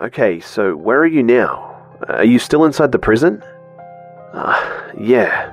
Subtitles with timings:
[0.00, 1.82] Okay, so where are you now?
[2.08, 3.42] Are you still inside the prison?
[4.32, 5.50] Uh, yeah.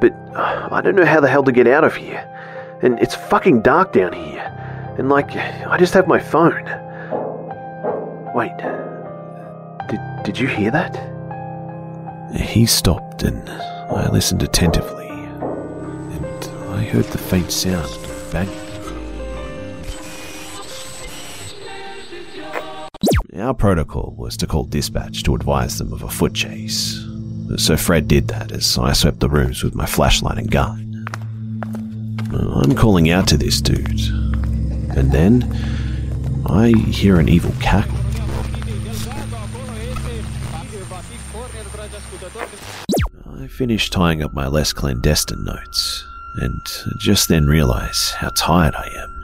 [0.00, 2.28] But uh, I don't know how the hell to get out of here.
[2.82, 4.42] And it's fucking dark down here.
[4.98, 6.64] And like, I just have my phone.
[8.34, 8.56] Wait.
[9.88, 10.94] Did, did you hear that?
[12.34, 15.08] He stopped and I listened attentively.
[15.08, 18.65] And I heard the faint sound of banging.
[23.46, 27.06] Our protocol was to call dispatch to advise them of a foot chase.
[27.56, 31.06] So Fred did that as I swept the rooms with my flashlight and gun.
[32.32, 34.00] I'm calling out to this dude.
[34.96, 35.44] And then
[36.50, 37.96] I hear an evil cackle.
[43.40, 46.04] I finish tying up my less clandestine notes,
[46.38, 46.60] and
[46.98, 49.15] just then realize how tired I am.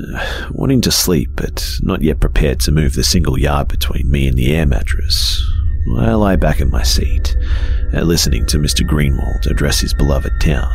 [0.00, 4.26] Uh, wanting to sleep, but not yet prepared to move the single yard between me
[4.26, 5.42] and the air mattress,
[5.96, 7.36] I lie back in my seat,
[7.94, 8.86] uh, listening to Mr.
[8.86, 10.70] Greenwald address his beloved town.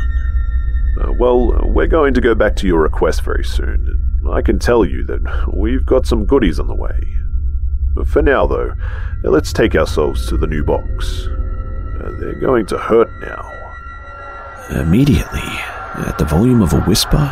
[0.99, 4.01] Uh, well, we're going to go back to your request very soon.
[4.31, 6.99] I can tell you that we've got some goodies on the way.
[8.05, 8.73] For now, though,
[9.23, 11.27] let's take ourselves to the new box.
[11.27, 13.51] Uh, they're going to hurt now.
[14.81, 15.47] Immediately,
[16.07, 17.31] at the volume of a whisper,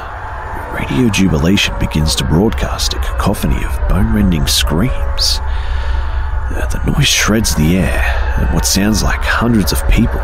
[0.74, 5.38] Radio Jubilation begins to broadcast a cacophony of bone-rending screams.
[5.40, 8.02] Uh, the noise shreds the air,
[8.40, 10.20] and what sounds like hundreds of people,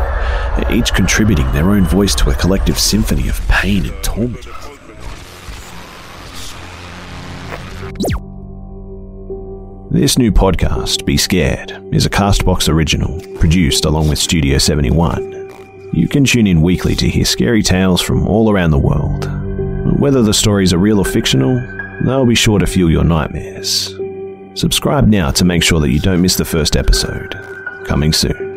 [0.68, 4.44] each contributing their own voice to a collective symphony of pain and torment.
[9.92, 15.90] This new podcast, Be Scared, is a Castbox original, produced along with Studio 71.
[15.92, 19.39] You can tune in weekly to hear scary tales from all around the world.
[19.84, 21.60] Whether the stories are real or fictional,
[22.04, 23.94] they'll be sure to fuel your nightmares.
[24.54, 27.32] Subscribe now to make sure that you don't miss the first episode.
[27.86, 28.50] Coming soon.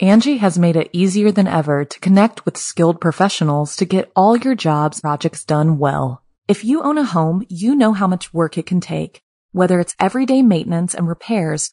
[0.00, 4.36] Angi has made it easier than ever to connect with skilled professionals to get all
[4.36, 6.22] your jobs projects done well.
[6.48, 9.22] If you own a home, you know how much work it can take,
[9.52, 11.72] whether it's everyday maintenance and repairs